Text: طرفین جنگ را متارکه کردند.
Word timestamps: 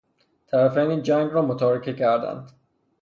طرفین 0.47 1.01
جنگ 1.03 1.31
را 1.31 1.41
متارکه 1.41 1.93
کردند. 1.93 2.51